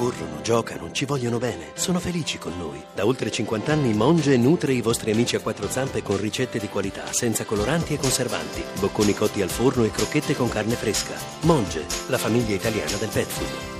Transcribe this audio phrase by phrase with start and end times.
[0.00, 2.80] corrono, giocano, ci vogliono bene, sono felici con noi.
[2.94, 6.68] Da oltre 50 anni Monge nutre i vostri amici a quattro zampe con ricette di
[6.68, 11.12] qualità, senza coloranti e conservanti, bocconi cotti al forno e crocchette con carne fresca.
[11.42, 13.78] Monge, la famiglia italiana del pet food.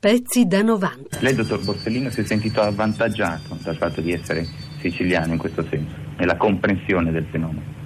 [0.00, 1.18] Pezzi da 90.
[1.20, 4.46] Lei, dottor Borsellino, si è sentito avvantaggiato dal fatto di essere
[4.78, 7.78] siciliano in questo senso, nella comprensione del fenomeno.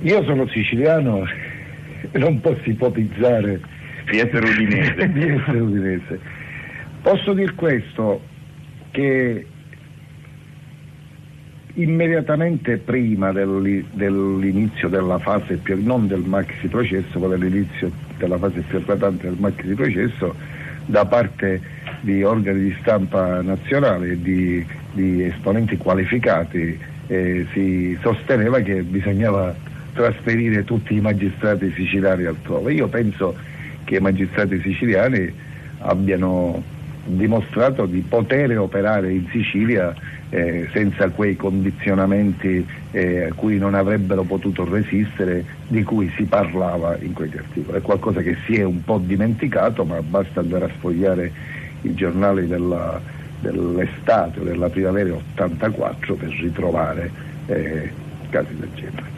[0.00, 1.22] Io sono siciliano
[2.10, 3.74] e non posso ipotizzare
[4.10, 5.10] di essere udinese.
[5.12, 6.20] di essere udinese.
[7.02, 8.20] Posso dire questo,
[8.90, 9.46] che
[11.74, 18.78] immediatamente prima dell'inizio della fase più, non del maxi processo, ma dell'inizio della fase più
[18.78, 20.34] eclatante del maxi processo,
[20.86, 21.60] da parte
[22.00, 26.78] di organi di stampa nazionale e di, di esponenti qualificati
[27.08, 29.54] eh, si sosteneva che bisognava
[29.92, 32.72] trasferire tutti i magistrati siciliani altrove.
[32.72, 33.34] Io penso
[33.86, 35.32] che i magistrati siciliani
[35.78, 36.62] abbiano
[37.04, 39.94] dimostrato di poter operare in Sicilia
[40.30, 46.98] eh, senza quei condizionamenti eh, a cui non avrebbero potuto resistere di cui si parlava
[47.00, 47.78] in quegli articoli.
[47.78, 51.32] È qualcosa che si è un po' dimenticato, ma basta andare a sfogliare
[51.82, 53.00] i giornali della,
[53.40, 57.10] dell'estate o della primavera 84 per ritrovare
[57.46, 57.90] eh,
[58.30, 59.14] casi del genere.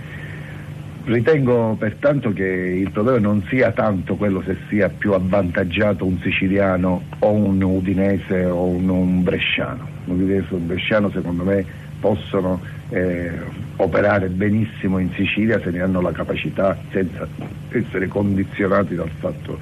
[1.08, 7.02] Ritengo pertanto che il problema non sia tanto quello se sia più avvantaggiato un siciliano
[7.20, 9.88] o un udinese o un, un bresciano.
[10.04, 11.64] Un udinese o un bresciano secondo me
[11.98, 13.30] possono eh,
[13.76, 17.26] operare benissimo in Sicilia se ne hanno la capacità senza
[17.70, 19.58] essere condizionati dal fatto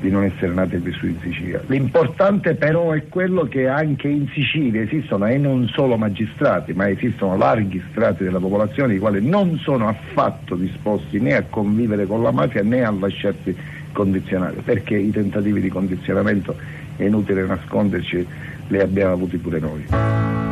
[0.00, 1.60] di non essere nati e vissuti in Sicilia.
[1.66, 7.36] L'importante però è quello che anche in Sicilia esistono, e non solo magistrati, ma esistono
[7.36, 12.30] larghi strati della popolazione i quali non sono affatto disposti né a convivere con la
[12.30, 13.56] mafia né a lasciarsi
[13.92, 16.56] condizionare, perché i tentativi di condizionamento,
[16.96, 18.26] è inutile nasconderci,
[18.68, 20.47] li abbiamo avuti pure noi.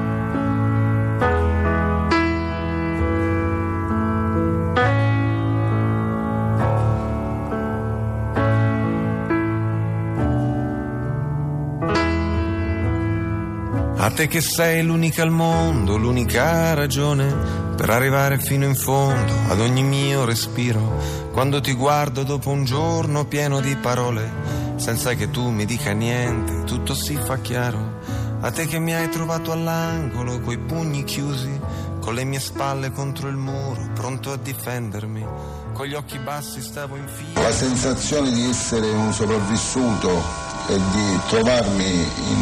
[14.06, 19.58] A te che sei l'unica al mondo, l'unica ragione per arrivare fino in fondo ad
[19.58, 21.28] ogni mio respiro.
[21.32, 24.30] Quando ti guardo dopo un giorno pieno di parole,
[24.76, 27.98] senza che tu mi dica niente, tutto si fa chiaro.
[28.42, 31.58] A te che mi hai trovato all'angolo, coi pugni chiusi,
[32.00, 35.26] con le mie spalle contro il muro, pronto a difendermi.
[35.72, 37.42] Con gli occhi bassi stavo in fila.
[37.42, 41.92] La sensazione di essere un sopravvissuto e di trovarmi
[42.30, 42.35] in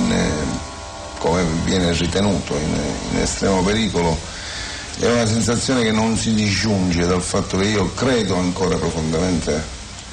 [1.24, 2.78] come viene ritenuto in,
[3.12, 4.14] in estremo pericolo,
[5.00, 9.58] è una sensazione che non si disgiunge dal fatto che io credo ancora profondamente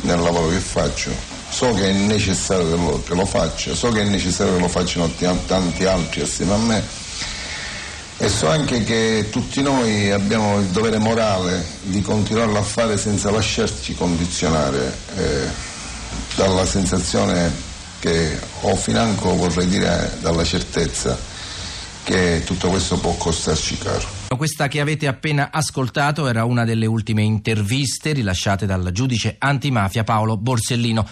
[0.04, 1.12] nel lavoro che faccio,
[1.50, 4.70] so che è necessario che lo, che lo faccia, so che è necessario che lo
[4.70, 5.12] facciano
[5.48, 6.84] tanti altri assieme a me.
[8.18, 13.32] E so anche che tutti noi abbiamo il dovere morale di continuarlo a fare senza
[13.32, 15.48] lasciarci condizionare eh,
[16.36, 17.71] dalla sensazione
[18.02, 21.16] che ho financo, vorrei dire, dalla certezza
[22.04, 24.08] che tutto questo può costarci caro.
[24.36, 30.36] Questa che avete appena ascoltato era una delle ultime interviste rilasciate dal giudice antimafia Paolo
[30.36, 31.08] Borsellino,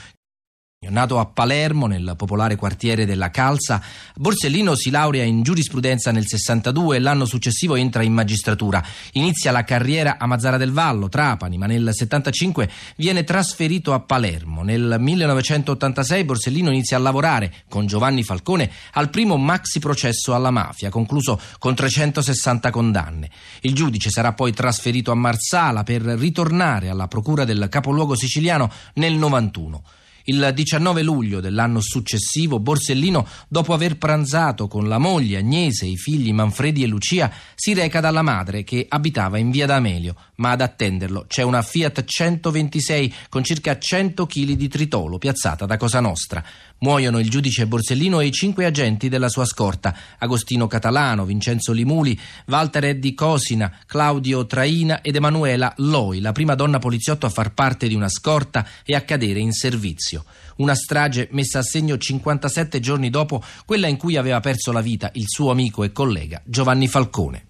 [0.88, 3.82] Nato a Palermo, nel popolare quartiere della Calza,
[4.16, 8.82] Borsellino si laurea in giurisprudenza nel 62 e l'anno successivo entra in magistratura.
[9.12, 14.64] Inizia la carriera a Mazzara del Vallo, Trapani, ma nel 75 viene trasferito a Palermo.
[14.64, 20.90] Nel 1986 Borsellino inizia a lavorare con Giovanni Falcone al primo maxi processo alla mafia,
[20.90, 23.30] concluso con 360 condanne.
[23.62, 29.16] Il giudice sarà poi trasferito a Marsala per ritornare alla procura del capoluogo siciliano nel
[29.16, 29.84] 91.
[30.30, 35.98] Il 19 luglio dell'anno successivo Borsellino, dopo aver pranzato con la moglie Agnese e i
[35.98, 40.62] figli Manfredi e Lucia, si reca dalla madre che abitava in via D'Amelio, ma ad
[40.62, 46.46] attenderlo c'è una Fiat 126 con circa 100 kg di tritolo piazzata da Cosa Nostra.
[46.80, 52.18] Muoiono il giudice Borsellino e i cinque agenti della sua scorta, Agostino Catalano, Vincenzo Limuli,
[52.48, 57.90] Walter Eddi Cosina, Claudio Traina ed Emanuela Loi, la prima donna poliziotto a far parte
[57.90, 60.24] di una scorta e a cadere in servizio.
[60.58, 65.10] Una strage messa a segno 57 giorni dopo quella in cui aveva perso la vita
[65.14, 67.48] il suo amico e collega Giovanni Falcone.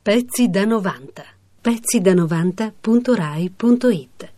[0.00, 1.22] Pezzi da 90.
[1.60, 4.36] Pezzi da 90.rai.it